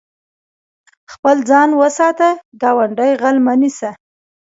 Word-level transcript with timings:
خپل 1.13 1.35
ځان 1.49 1.69
وساته، 1.81 2.29
ګاونډی 2.61 3.11
غل 3.21 3.37
مه 3.45 3.53
نيسه. 3.61 3.89